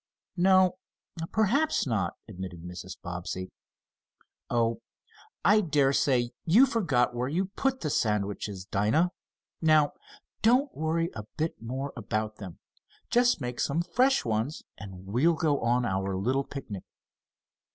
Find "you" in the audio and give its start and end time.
6.43-6.65, 7.27-7.51